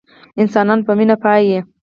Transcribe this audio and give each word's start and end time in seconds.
انسانان 0.41 0.79
په 0.87 0.91
مينه 0.99 1.15
پايي 1.23 1.57